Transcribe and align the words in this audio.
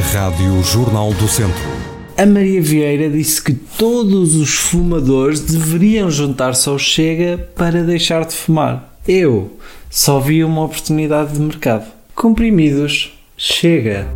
Rádio 0.00 0.62
Jornal 0.62 1.12
do 1.14 1.26
Centro. 1.26 1.62
A 2.18 2.26
Maria 2.26 2.60
Vieira 2.60 3.08
disse 3.08 3.42
que 3.42 3.54
todos 3.54 4.34
os 4.36 4.50
fumadores 4.54 5.40
deveriam 5.40 6.10
juntar-se 6.10 6.68
ao 6.68 6.78
Chega 6.78 7.48
para 7.56 7.82
deixar 7.82 8.26
de 8.26 8.34
fumar. 8.34 8.94
Eu 9.08 9.56
só 9.90 10.20
vi 10.20 10.44
uma 10.44 10.64
oportunidade 10.64 11.32
de 11.32 11.40
mercado. 11.40 11.86
Comprimidos, 12.14 13.12
chega. 13.38 14.06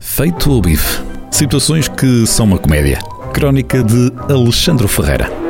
Feito 0.00 0.50
o 0.50 0.62
bife. 0.62 1.02
Situações 1.30 1.88
que 1.88 2.26
são 2.26 2.46
uma 2.46 2.58
comédia. 2.58 2.98
Crónica 3.34 3.82
de 3.82 4.10
Alexandre 4.32 4.88
Ferreira. 4.88 5.45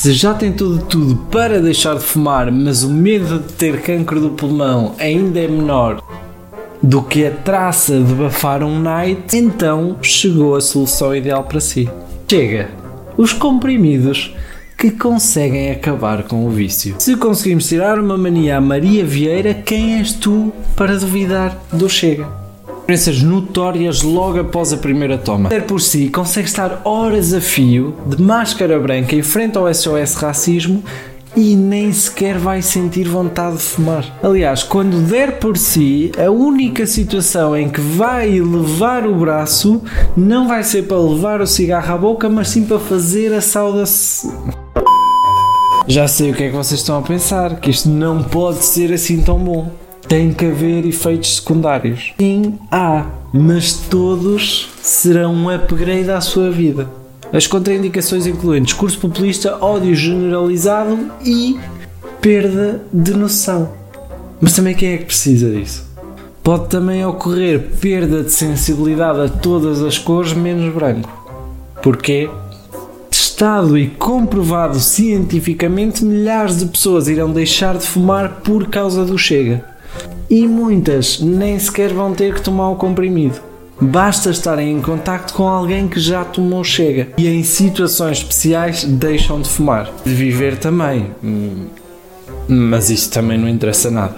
Se 0.00 0.14
já 0.14 0.32
tem 0.32 0.50
tudo 0.50 0.82
tudo 0.86 1.14
para 1.30 1.60
deixar 1.60 1.94
de 1.94 2.00
fumar, 2.00 2.50
mas 2.50 2.82
o 2.82 2.88
medo 2.88 3.38
de 3.38 3.52
ter 3.52 3.82
cancro 3.82 4.18
do 4.18 4.30
pulmão 4.30 4.94
ainda 4.98 5.40
é 5.40 5.46
menor 5.46 6.02
do 6.82 7.02
que 7.02 7.26
a 7.26 7.30
traça 7.30 8.00
de 8.00 8.14
bafar 8.14 8.62
um 8.62 8.80
night, 8.80 9.36
então 9.36 9.98
chegou 10.00 10.56
a 10.56 10.60
solução 10.62 11.14
ideal 11.14 11.44
para 11.44 11.60
si. 11.60 11.86
Chega! 12.26 12.70
Os 13.14 13.34
comprimidos 13.34 14.34
que 14.78 14.90
conseguem 14.90 15.70
acabar 15.70 16.22
com 16.22 16.46
o 16.46 16.50
vício. 16.50 16.94
Se 16.98 17.14
conseguimos 17.14 17.68
tirar 17.68 17.98
uma 17.98 18.16
mania 18.16 18.56
a 18.56 18.60
Maria 18.60 19.04
Vieira, 19.04 19.52
quem 19.52 19.98
és 19.98 20.14
tu 20.14 20.50
para 20.74 20.96
duvidar 20.96 21.54
do 21.70 21.90
Chega? 21.90 22.26
Diferenças 22.90 23.22
notórias 23.22 24.02
logo 24.02 24.40
após 24.40 24.72
a 24.72 24.76
primeira 24.76 25.16
toma. 25.16 25.48
Ter 25.48 25.62
por 25.62 25.80
si 25.80 26.08
consegue 26.08 26.48
estar 26.48 26.82
horas 26.84 27.32
a 27.32 27.40
fio 27.40 27.94
de 28.04 28.20
máscara 28.20 28.80
branca 28.80 29.14
em 29.14 29.22
frente 29.22 29.56
ao 29.56 29.72
SOS 29.72 30.14
Racismo 30.14 30.82
e 31.36 31.54
nem 31.54 31.92
sequer 31.92 32.36
vai 32.36 32.60
sentir 32.60 33.06
vontade 33.06 33.58
de 33.58 33.62
fumar. 33.62 34.04
Aliás, 34.20 34.64
quando 34.64 35.06
der 35.06 35.38
por 35.38 35.56
si, 35.56 36.10
a 36.18 36.32
única 36.32 36.84
situação 36.84 37.56
em 37.56 37.68
que 37.68 37.80
vai 37.80 38.40
levar 38.40 39.06
o 39.06 39.14
braço 39.14 39.80
não 40.16 40.48
vai 40.48 40.64
ser 40.64 40.88
para 40.88 40.98
levar 40.98 41.40
o 41.40 41.46
cigarro 41.46 41.94
à 41.94 41.96
boca, 41.96 42.28
mas 42.28 42.48
sim 42.48 42.64
para 42.64 42.80
fazer 42.80 43.32
a 43.32 43.40
saudação. 43.40 44.34
Já 45.86 46.08
sei 46.08 46.32
o 46.32 46.34
que 46.34 46.42
é 46.42 46.48
que 46.48 46.56
vocês 46.56 46.80
estão 46.80 46.98
a 46.98 47.02
pensar, 47.02 47.60
que 47.60 47.70
isto 47.70 47.88
não 47.88 48.20
pode 48.20 48.64
ser 48.64 48.92
assim 48.92 49.22
tão 49.22 49.38
bom. 49.38 49.70
Tem 50.10 50.32
que 50.32 50.44
haver 50.44 50.84
efeitos 50.84 51.36
secundários. 51.36 52.14
Sim, 52.18 52.58
há, 52.68 53.06
mas 53.32 53.74
todos 53.74 54.68
serão 54.82 55.32
um 55.32 55.48
upgrade 55.48 56.10
à 56.10 56.20
sua 56.20 56.50
vida. 56.50 56.88
As 57.32 57.46
contraindicações 57.46 58.26
incluem 58.26 58.60
discurso 58.60 58.98
populista, 58.98 59.64
ódio 59.64 59.94
generalizado 59.94 60.98
e 61.24 61.60
perda 62.20 62.82
de 62.92 63.12
noção. 63.12 63.70
Mas 64.40 64.52
também 64.52 64.74
quem 64.74 64.94
é 64.94 64.98
que 64.98 65.04
precisa 65.04 65.48
disso? 65.48 65.88
Pode 66.42 66.68
também 66.68 67.06
ocorrer 67.06 67.60
perda 67.80 68.24
de 68.24 68.32
sensibilidade 68.32 69.20
a 69.20 69.28
todas 69.28 69.80
as 69.80 69.96
cores 69.96 70.32
menos 70.32 70.74
branco. 70.74 71.08
Porquê? 71.80 72.28
Testado 73.08 73.78
e 73.78 73.86
comprovado 73.86 74.80
cientificamente, 74.80 76.04
milhares 76.04 76.58
de 76.58 76.66
pessoas 76.66 77.06
irão 77.06 77.30
deixar 77.30 77.78
de 77.78 77.86
fumar 77.86 78.40
por 78.42 78.66
causa 78.66 79.04
do 79.04 79.16
Chega. 79.16 79.69
E 80.28 80.46
muitas 80.46 81.20
nem 81.20 81.58
sequer 81.58 81.92
vão 81.92 82.12
ter 82.14 82.34
que 82.34 82.40
tomar 82.42 82.70
o 82.70 82.76
comprimido. 82.76 83.40
Basta 83.80 84.30
estarem 84.30 84.72
em 84.76 84.82
contacto 84.82 85.32
com 85.32 85.48
alguém 85.48 85.88
que 85.88 85.98
já 85.98 86.22
tomou 86.24 86.62
chega 86.62 87.08
e 87.16 87.26
em 87.26 87.42
situações 87.42 88.18
especiais 88.18 88.84
deixam 88.84 89.40
de 89.40 89.48
fumar. 89.48 89.90
De 90.04 90.12
viver 90.12 90.58
também. 90.58 91.10
Hum, 91.24 91.66
Mas 92.46 92.90
isso 92.90 93.10
também 93.10 93.38
não 93.38 93.48
interessa 93.48 93.90
nada. 93.90 94.16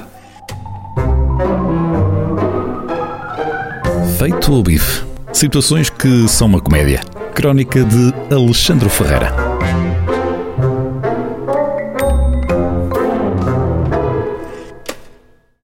Feito 4.19 4.53
o 4.53 4.63
bife. 4.63 5.05
Situações 5.33 5.89
que 5.91 6.29
são 6.29 6.49
uma 6.49 6.61
comédia. 6.61 7.01
Crónica 7.35 7.85
de 7.85 8.13
Alexandre 8.35 8.89
Ferreira. 8.89 9.52